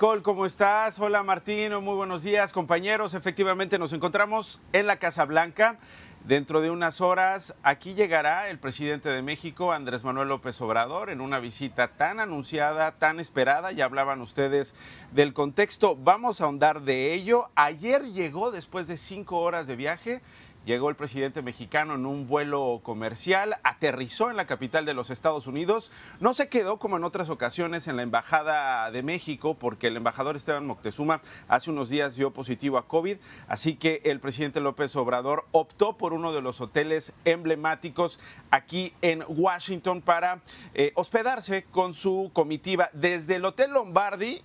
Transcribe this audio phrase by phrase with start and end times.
[0.00, 0.98] Nicole, ¿cómo estás?
[0.98, 3.12] Hola Martino, muy buenos días compañeros.
[3.12, 5.76] Efectivamente nos encontramos en la Casa Blanca.
[6.24, 11.20] Dentro de unas horas, aquí llegará el presidente de México, Andrés Manuel López Obrador, en
[11.20, 13.72] una visita tan anunciada, tan esperada.
[13.72, 14.74] Ya hablaban ustedes
[15.12, 15.96] del contexto.
[15.96, 17.50] Vamos a ahondar de ello.
[17.54, 20.22] Ayer llegó, después de cinco horas de viaje,
[20.66, 25.46] Llegó el presidente mexicano en un vuelo comercial, aterrizó en la capital de los Estados
[25.46, 25.90] Unidos,
[26.20, 30.36] no se quedó como en otras ocasiones en la Embajada de México porque el embajador
[30.36, 33.16] Esteban Moctezuma hace unos días dio positivo a COVID,
[33.48, 39.24] así que el presidente López Obrador optó por uno de los hoteles emblemáticos aquí en
[39.28, 40.42] Washington para
[40.74, 44.42] eh, hospedarse con su comitiva desde el Hotel Lombardi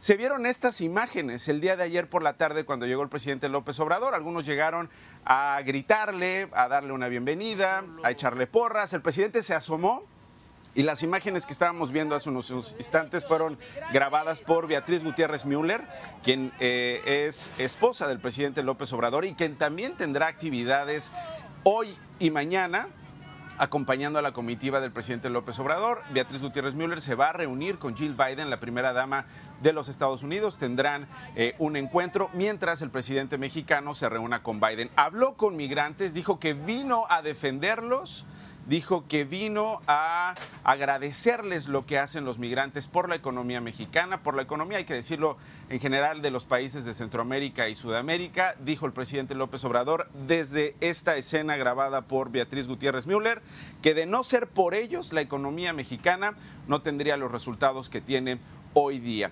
[0.00, 3.48] se vieron estas imágenes el día de ayer por la tarde cuando llegó el presidente
[3.48, 4.14] López Obrador.
[4.14, 4.88] Algunos llegaron
[5.24, 8.92] a gritarle, a darle una bienvenida, a echarle porras.
[8.92, 10.04] El presidente se asomó
[10.76, 13.58] y las imágenes que estábamos viendo hace unos instantes fueron
[13.92, 15.82] grabadas por Beatriz Gutiérrez Müller,
[16.22, 21.10] quien eh, es esposa del presidente López Obrador y quien también tendrá actividades
[21.64, 22.86] hoy y mañana
[23.58, 26.02] acompañando a la comitiva del presidente López Obrador.
[26.12, 29.26] Beatriz Gutiérrez Müller se va a reunir con Jill Biden, la primera dama
[29.60, 30.58] de los Estados Unidos.
[30.58, 34.90] Tendrán eh, un encuentro mientras el presidente mexicano se reúna con Biden.
[34.96, 38.24] Habló con migrantes, dijo que vino a defenderlos
[38.68, 44.36] dijo que vino a agradecerles lo que hacen los migrantes por la economía mexicana, por
[44.36, 45.38] la economía, hay que decirlo,
[45.70, 50.76] en general de los países de Centroamérica y Sudamérica, dijo el presidente López Obrador desde
[50.80, 53.42] esta escena grabada por Beatriz Gutiérrez Müller,
[53.82, 56.34] que de no ser por ellos, la economía mexicana
[56.66, 58.38] no tendría los resultados que tiene
[58.74, 59.30] hoy día.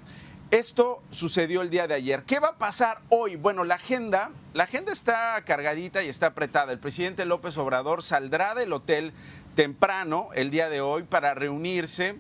[0.53, 2.23] Esto sucedió el día de ayer.
[2.23, 3.35] ¿Qué va a pasar hoy?
[3.35, 6.73] Bueno, la agenda, la agenda está cargadita y está apretada.
[6.73, 9.13] El presidente López Obrador saldrá del hotel
[9.57, 12.17] temprano el día de hoy para reunirse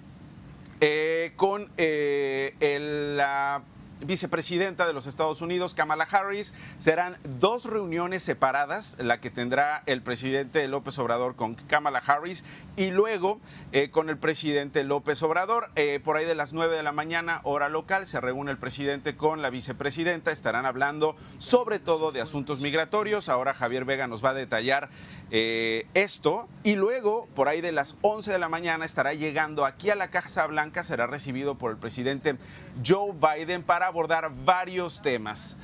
[0.80, 3.62] eh, con eh, la
[4.00, 6.54] vicepresidenta de los Estados Unidos, Kamala Harris.
[6.78, 12.44] Serán dos reuniones separadas, la que tendrá el presidente López Obrador con Kamala Harris
[12.76, 13.40] y luego
[13.72, 15.70] eh, con el presidente López Obrador.
[15.76, 19.16] Eh, por ahí de las 9 de la mañana, hora local, se reúne el presidente
[19.16, 20.30] con la vicepresidenta.
[20.30, 23.28] Estarán hablando sobre todo de asuntos migratorios.
[23.28, 24.90] Ahora Javier Vega nos va a detallar
[25.30, 26.48] eh, esto.
[26.62, 30.08] Y luego, por ahí de las 11 de la mañana, estará llegando aquí a la
[30.08, 30.84] Casa Blanca.
[30.84, 32.36] Será recibido por el presidente
[32.84, 35.56] Joe Biden para abordar varios temas.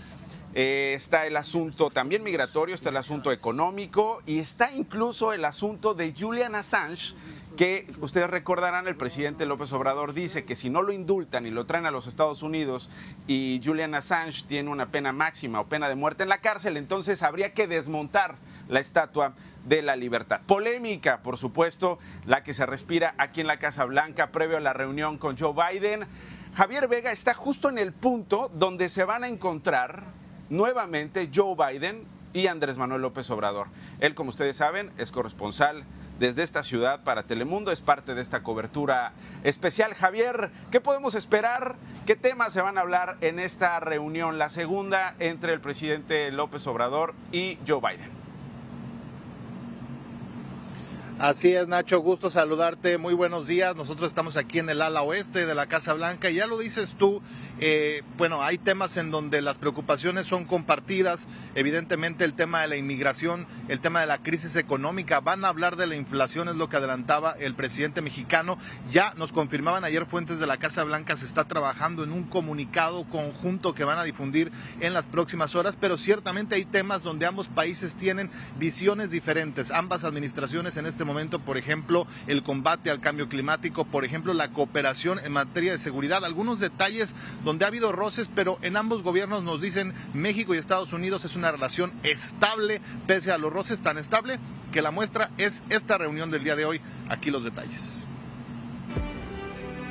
[0.54, 5.94] Eh, está el asunto también migratorio, está el asunto económico y está incluso el asunto
[5.94, 7.14] de Julian Assange,
[7.56, 11.66] que ustedes recordarán, el presidente López Obrador dice que si no lo indultan y lo
[11.66, 12.90] traen a los Estados Unidos
[13.26, 17.22] y Julian Assange tiene una pena máxima o pena de muerte en la cárcel, entonces
[17.22, 18.36] habría que desmontar
[18.68, 19.34] la estatua
[19.66, 20.40] de la libertad.
[20.46, 24.72] Polémica, por supuesto, la que se respira aquí en la Casa Blanca previo a la
[24.72, 26.06] reunión con Joe Biden.
[26.54, 30.04] Javier Vega está justo en el punto donde se van a encontrar
[30.50, 33.68] nuevamente Joe Biden y Andrés Manuel López Obrador.
[34.00, 35.84] Él, como ustedes saben, es corresponsal
[36.18, 39.12] desde esta ciudad para Telemundo, es parte de esta cobertura
[39.44, 39.94] especial.
[39.94, 41.76] Javier, ¿qué podemos esperar?
[42.06, 46.66] ¿Qué temas se van a hablar en esta reunión, la segunda entre el presidente López
[46.66, 48.21] Obrador y Joe Biden?
[51.22, 52.98] Así es, Nacho, gusto saludarte.
[52.98, 53.76] Muy buenos días.
[53.76, 56.96] Nosotros estamos aquí en el ala oeste de la Casa Blanca y ya lo dices
[56.98, 57.22] tú,
[57.60, 61.28] eh, bueno, hay temas en donde las preocupaciones son compartidas.
[61.54, 65.76] Evidentemente el tema de la inmigración, el tema de la crisis económica, van a hablar
[65.76, 68.58] de la inflación, es lo que adelantaba el presidente mexicano.
[68.90, 73.04] Ya nos confirmaban ayer fuentes de la Casa Blanca, se está trabajando en un comunicado
[73.08, 74.50] conjunto que van a difundir
[74.80, 78.28] en las próximas horas, pero ciertamente hay temas donde ambos países tienen
[78.58, 79.70] visiones diferentes.
[79.70, 84.34] Ambas administraciones en este momento momento, por ejemplo, el combate al cambio climático, por ejemplo,
[84.34, 87.14] la cooperación en materia de seguridad, algunos detalles
[87.44, 91.36] donde ha habido roces, pero en ambos gobiernos nos dicen México y Estados Unidos es
[91.36, 94.38] una relación estable, pese a los roces tan estable
[94.72, 96.80] que la muestra es esta reunión del día de hoy.
[97.08, 98.06] Aquí los detalles.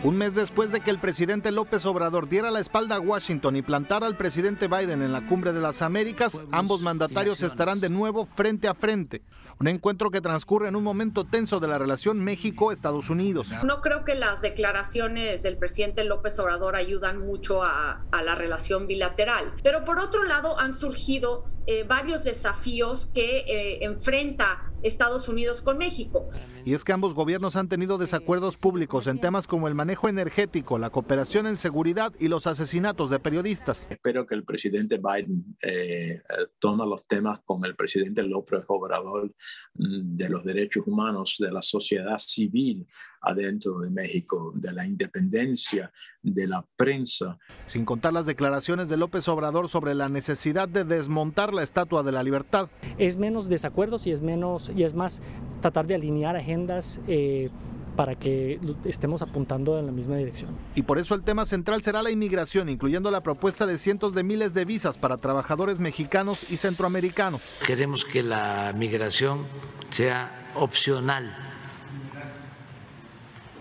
[0.04, 3.62] Un mes después de que el presidente López Obrador diera la espalda a Washington y
[3.62, 8.26] plantara al presidente Biden en la cumbre de las Américas, ambos mandatarios estarán de nuevo
[8.26, 9.22] frente a frente.
[9.60, 13.50] Un encuentro que transcurre en un momento tenso de la relación México-Estados Unidos.
[13.64, 19.54] No creo que las declaraciones del presidente López Obrador ayudan mucho a, la relación bilateral,
[19.62, 25.78] pero por otro lado han surgido eh, varios desafíos que eh, enfrenta Estados Unidos con
[25.78, 26.30] México.
[26.66, 30.78] Y es que ambos gobiernos han tenido desacuerdos públicos en temas como el manejo energético,
[30.78, 33.88] la cooperación en seguridad y los asesinatos de periodistas.
[33.90, 36.22] Espero que el presidente Biden eh,
[36.60, 39.34] tome los temas con el presidente López Obrador
[39.76, 42.86] mm, de los derechos humanos, de la sociedad civil,
[43.22, 45.92] adentro de México, de la independencia
[46.22, 47.38] de la prensa.
[47.66, 52.12] Sin contar las declaraciones de López Obrador sobre la necesidad de desmontar la Estatua de
[52.12, 52.70] la Libertad.
[52.98, 55.22] Es menos desacuerdos y es menos y es más
[55.62, 57.00] tratar de alinear agendas.
[57.08, 57.50] Eh,
[57.96, 60.52] para que estemos apuntando en la misma dirección.
[60.76, 64.24] Y por eso el tema central será la inmigración, incluyendo la propuesta de cientos de
[64.24, 67.60] miles de visas para trabajadores mexicanos y centroamericanos.
[67.68, 69.46] Queremos que la migración
[69.92, 71.51] sea opcional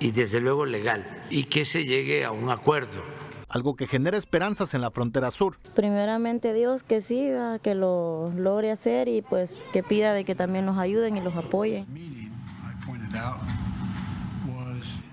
[0.01, 3.03] y desde luego legal y que se llegue a un acuerdo.
[3.49, 5.57] Algo que genera esperanzas en la frontera sur.
[5.75, 7.29] Primeramente Dios que sí,
[7.63, 11.37] que lo logre hacer y pues que pida de que también nos ayuden y los
[11.37, 11.87] apoyen.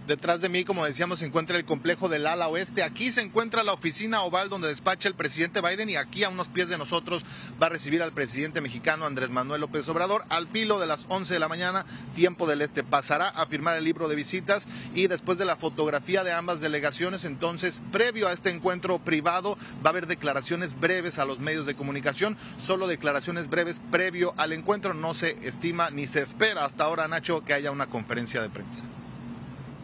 [0.07, 2.81] Detrás de mí, como decíamos, se encuentra el complejo del ala oeste.
[2.81, 6.48] Aquí se encuentra la oficina oval donde despacha el presidente Biden y aquí a unos
[6.48, 7.25] pies de nosotros
[7.62, 11.33] va a recibir al presidente mexicano Andrés Manuel López Obrador al filo de las 11
[11.33, 12.86] de la mañana, tiempo del este.
[12.86, 17.25] Pasará a firmar el libro de visitas y después de la fotografía de ambas delegaciones,
[17.25, 21.75] entonces, previo a este encuentro privado, va a haber declaraciones breves a los medios de
[21.75, 24.94] comunicación, solo declaraciones breves previo al encuentro.
[24.94, 28.86] No se estima ni se espera hasta ahora, Nacho, que haya una conferencia de prensa.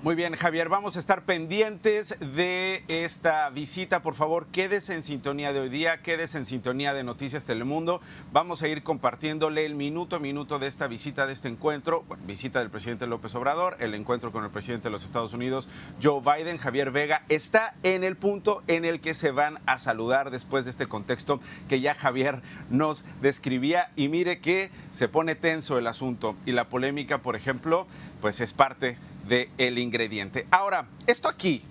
[0.03, 4.01] Muy bien, Javier, vamos a estar pendientes de esta visita.
[4.01, 8.01] Por favor, quédese en sintonía de hoy día, quédese en sintonía de Noticias Telemundo.
[8.33, 12.03] Vamos a ir compartiéndole el minuto a minuto de esta visita, de este encuentro.
[12.27, 15.69] visita del presidente López Obrador, el encuentro con el presidente de los Estados Unidos,
[16.03, 16.57] Joe Biden.
[16.57, 20.71] Javier Vega está en el punto en el que se van a saludar después de
[20.71, 21.39] este contexto
[21.69, 23.89] que ya Javier nos describía.
[23.95, 27.87] Y mire que se pone tenso el asunto y la polémica, por ejemplo,
[28.19, 28.97] pues es parte
[29.27, 30.47] del el ingrediente.
[30.51, 31.63] Ahora, esto aquí,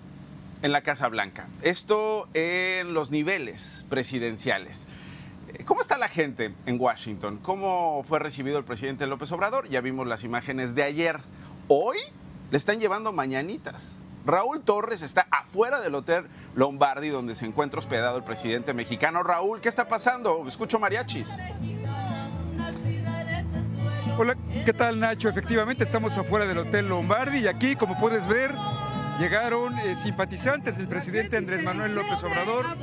[0.61, 4.87] en la Casa Blanca, esto en los niveles presidenciales.
[5.65, 7.37] ¿Cómo está la gente en Washington?
[7.37, 9.69] ¿Cómo fue recibido el presidente López Obrador?
[9.69, 11.19] Ya vimos las imágenes de ayer.
[11.67, 11.97] Hoy
[12.51, 14.01] le están llevando mañanitas.
[14.25, 19.21] Raúl Torres está afuera del Hotel Lombardi donde se encuentra hospedado el presidente mexicano.
[19.21, 20.43] Raúl, ¿qué está pasando?
[20.47, 21.37] Escucho mariachis.
[24.65, 25.29] ¿Qué tal Nacho?
[25.29, 28.53] Efectivamente estamos afuera del Hotel Lombardi y aquí, como puedes ver,
[29.19, 32.77] llegaron eh, simpatizantes del presidente Andrés Manuel López Obrador.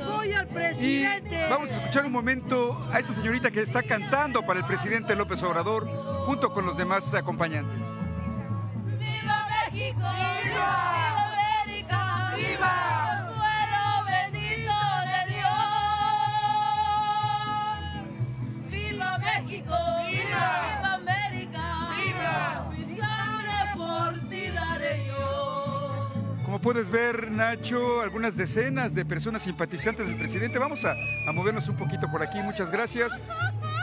[0.79, 1.05] Y
[1.49, 5.41] vamos a escuchar un momento a esta señorita que está cantando para el presidente López
[5.43, 5.87] Obrador
[6.25, 7.81] junto con los demás acompañantes.
[8.99, 10.03] ¡Viva México!
[10.43, 11.31] ¡Viva
[11.65, 12.33] América!
[12.35, 13.00] ¡Viva!
[26.61, 30.59] Puedes ver, Nacho, algunas decenas de personas simpatizantes del presidente.
[30.59, 30.95] Vamos a,
[31.27, 32.39] a movernos un poquito por aquí.
[32.43, 33.11] Muchas gracias.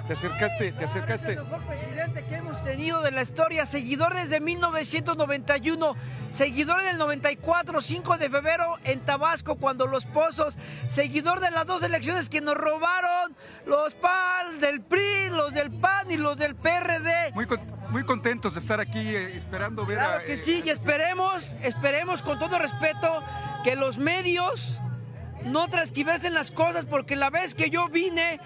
[0.08, 1.32] Te acercaste, te acercaste.
[1.32, 5.96] El mejor presidente que hemos tenido de la historia, seguidor desde 1991,
[6.30, 10.56] seguidor del 94, 5 de febrero en Tabasco, cuando los pozos,
[10.88, 16.10] seguidor de las dos elecciones que nos robaron, los PAN del PRI, los del PAN
[16.10, 17.32] y los del PRD.
[17.34, 17.46] Muy,
[17.90, 22.38] muy contentos de estar aquí eh, esperando ver claro que sí, y esperemos, esperemos con
[22.38, 23.22] todo respeto
[23.62, 24.80] que los medios
[25.44, 28.40] no transquiversen las cosas, porque la vez que yo vine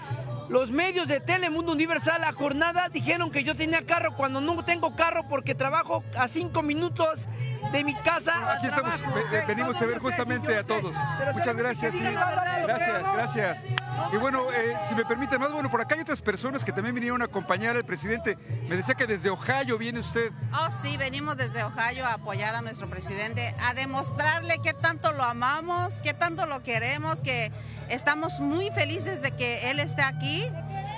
[0.53, 4.95] los medios de Telemundo Universal a jornada dijeron que yo tenía carro cuando no tengo
[4.95, 7.27] carro porque trabajo a cinco minutos
[7.73, 8.53] de mi casa.
[8.53, 9.03] Aquí estamos,
[9.49, 10.95] venimos a ver justamente a todos.
[11.33, 12.03] Muchas gracias, sí.
[12.03, 13.65] Gracias, gracias.
[14.13, 16.95] Y bueno, eh, si me permite más, bueno, por acá hay otras personas que también
[16.95, 18.37] vinieron a acompañar al presidente.
[18.69, 20.33] Me decía que desde Ohio viene usted.
[20.53, 25.25] Oh, sí, venimos desde Ohio a apoyar a nuestro presidente, a demostrarle qué tanto lo
[25.25, 27.51] amamos, qué tanto lo queremos, que
[27.89, 30.47] estamos muy felices de que él esté aquí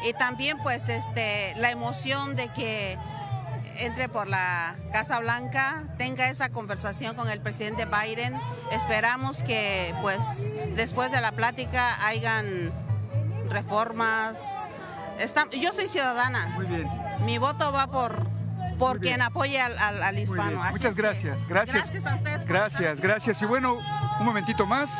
[0.04, 2.98] y también pues este la emoción de que
[3.78, 8.40] entre por la Casa Blanca, tenga esa conversación con el presidente Biden.
[8.70, 12.72] Esperamos que pues después de la plática hayan
[13.48, 14.64] reformas.
[15.52, 16.46] yo soy ciudadana.
[16.54, 16.88] Muy bien.
[17.20, 18.34] Mi voto va por
[18.78, 20.60] por quien apoye al, hispano.
[20.70, 21.46] Muchas gracias.
[21.46, 21.84] Gracias.
[21.84, 22.44] Gracias a ustedes.
[22.44, 23.42] Gracias, gracias.
[23.42, 23.78] Y bueno,
[24.18, 24.98] un momentito más.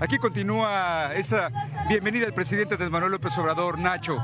[0.00, 1.50] Aquí continúa esa
[1.88, 4.16] bienvenida al presidente de Manuel López Obrador, Nacho.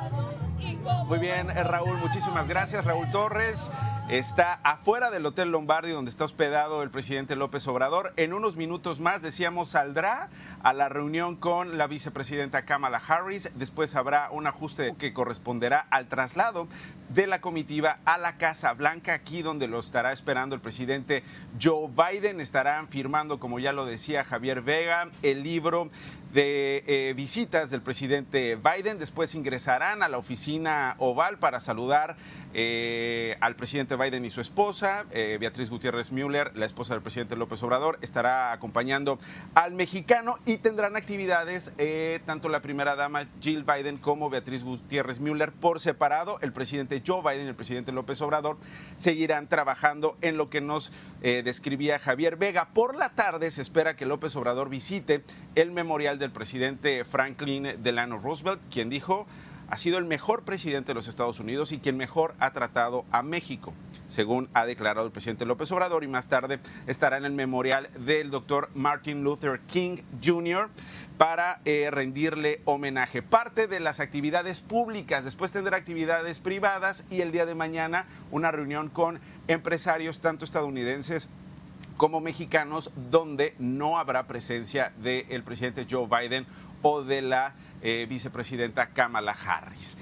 [1.07, 2.85] Muy bien, eh, Raúl, muchísimas gracias.
[2.85, 3.71] Raúl Torres
[4.09, 8.13] está afuera del Hotel Lombardi donde está hospedado el presidente López Obrador.
[8.17, 10.31] En unos minutos más, decíamos, saldrá
[10.63, 13.51] a la reunión con la vicepresidenta Kamala Harris.
[13.57, 16.69] Después habrá un ajuste que corresponderá al traslado
[17.09, 21.25] de la comitiva a la Casa Blanca, aquí donde lo estará esperando el presidente
[21.61, 22.41] Joe Biden.
[22.41, 25.91] Estarán firmando, como ya lo decía Javier Vega, el libro
[26.33, 28.99] de eh, visitas del presidente Biden.
[28.99, 32.17] Después ingresarán a la oficina oval para saludar
[32.55, 37.37] eh, al presidente Biden y su esposa, eh, Beatriz Gutiérrez Müller, la esposa del presidente
[37.37, 39.19] López Obrador, estará acompañando
[39.55, 45.21] al mexicano y tendrán actividades eh, tanto la primera dama Jill Biden como Beatriz Gutiérrez
[45.21, 46.39] Müller por separado.
[46.41, 48.59] El presidente Joe Biden y el presidente López Obrador
[48.97, 52.69] seguirán trabajando en lo que nos eh, describía Javier Vega.
[52.75, 55.25] Por la tarde se espera que López Obrador visite
[55.55, 59.27] el memorial del presidente Franklin Delano Roosevelt, quien dijo
[59.69, 63.23] ha sido el mejor presidente de los Estados Unidos y quien mejor ha tratado a
[63.23, 63.73] México,
[64.09, 68.31] según ha declarado el presidente López Obrador, y más tarde estará en el memorial del
[68.31, 70.69] doctor Martin Luther King Jr.
[71.19, 73.23] para eh, rendirle homenaje.
[73.23, 78.51] Parte de las actividades públicas, después tendrá actividades privadas y el día de mañana una
[78.51, 81.29] reunión con empresarios tanto estadounidenses
[81.97, 86.47] como mexicanos, donde no habrá presencia del presidente Joe Biden
[86.83, 89.97] o de la eh, vicepresidenta Kamala Harris.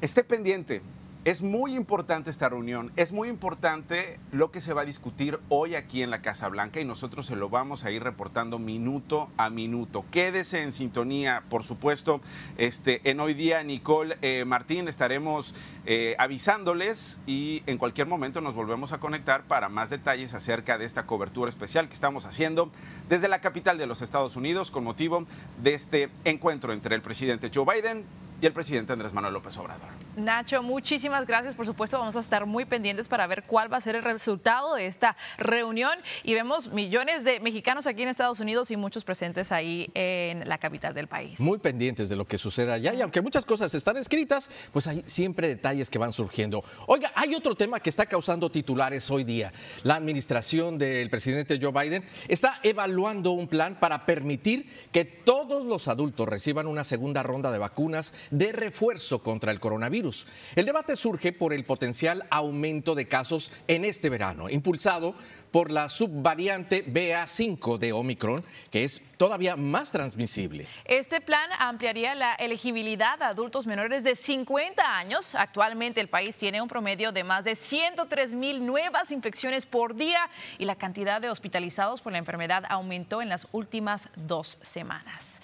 [0.00, 0.82] Esté pendiente,
[1.24, 5.74] es muy importante esta reunión, es muy importante lo que se va a discutir hoy
[5.74, 9.50] aquí en la Casa Blanca y nosotros se lo vamos a ir reportando minuto a
[9.50, 10.04] minuto.
[10.10, 12.20] Quédese en sintonía, por supuesto.
[12.56, 15.54] Este, en hoy día, Nicole eh, Martín, estaremos
[15.86, 20.84] eh, avisándoles y en cualquier momento nos volvemos a conectar para más detalles acerca de
[20.84, 22.70] esta cobertura especial que estamos haciendo
[23.08, 25.26] desde la capital de los Estados Unidos con motivo
[25.62, 29.88] de este encuentro entre el presidente Joe Biden y el presidente Andrés Manuel López Obrador.
[30.16, 31.54] Nacho, muchísimas gracias.
[31.54, 34.74] Por supuesto, vamos a estar muy pendientes para ver cuál va a ser el resultado
[34.74, 35.98] de esta reunión.
[36.22, 40.58] Y vemos millones de mexicanos aquí en Estados Unidos y muchos presentes ahí en la
[40.58, 41.40] capital del país.
[41.40, 42.94] Muy pendientes de lo que suceda allá.
[42.94, 46.62] Y aunque muchas cosas están escritas, pues hay siempre detalles que van surgiendo.
[46.86, 49.52] Oiga, hay otro tema que está causando titulares hoy día.
[49.82, 55.88] La administración del presidente Joe Biden está evaluando un plan para permitir que todos los
[55.88, 60.26] adultos reciban una segunda ronda de vacunas de refuerzo contra el coronavirus.
[60.56, 65.14] El debate surge por el potencial aumento de casos en este verano, impulsado
[65.50, 70.66] por la subvariante BA5 de Omicron, que es todavía más transmisible.
[70.84, 75.34] Este plan ampliaría la elegibilidad a adultos menores de 50 años.
[75.34, 80.28] Actualmente el país tiene un promedio de más de 103 mil nuevas infecciones por día
[80.58, 85.40] y la cantidad de hospitalizados por la enfermedad aumentó en las últimas dos semanas.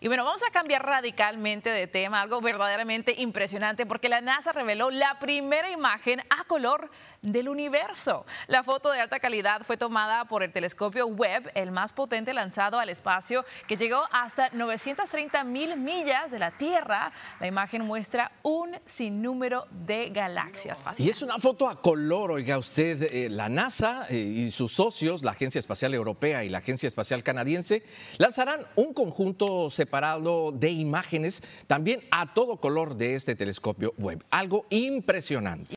[0.00, 4.90] Y bueno, vamos a cambiar radicalmente de tema, algo verdaderamente impresionante, porque la NASA reveló
[4.90, 6.90] la primera imagen a color
[7.22, 8.26] del universo.
[8.46, 12.78] La foto de alta calidad fue tomada por el telescopio Webb, el más potente lanzado
[12.78, 17.12] al espacio, que llegó hasta 930 mil millas de la Tierra.
[17.40, 20.82] La imagen muestra un sinnúmero de galaxias.
[20.98, 25.22] Y es una foto a color, oiga usted, eh, la NASA eh, y sus socios,
[25.22, 27.82] la Agencia Espacial Europea y la Agencia Espacial Canadiense,
[28.18, 29.70] lanzarán un conjunto
[30.52, 34.24] de imágenes también a todo color de este telescopio Webb.
[34.30, 35.64] Algo impresionante.